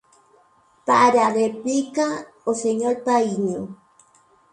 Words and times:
Para 0.87 1.19
a 1.27 1.33
réplica, 1.41 2.07
o 2.51 2.53
señor 2.63 2.95
Paíño. 3.05 3.61